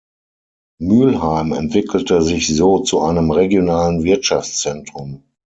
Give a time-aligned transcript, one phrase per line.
[0.79, 5.21] Mühlheim entwickelte sich so zu einem regionalen Wirtschaftszentrum.